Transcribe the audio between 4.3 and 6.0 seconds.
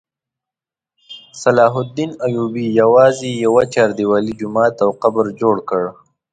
جومات او قبر جوړ کړ.